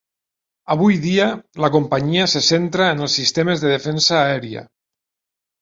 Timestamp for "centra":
2.47-2.89